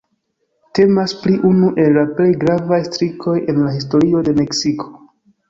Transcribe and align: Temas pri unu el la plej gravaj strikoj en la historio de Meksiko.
Temas 0.77 1.11
pri 1.25 1.35
unu 1.49 1.69
el 1.83 1.93
la 1.97 2.05
plej 2.15 2.27
gravaj 2.45 2.81
strikoj 2.89 3.37
en 3.55 3.61
la 3.67 3.77
historio 3.77 4.25
de 4.31 4.37
Meksiko. 4.43 4.91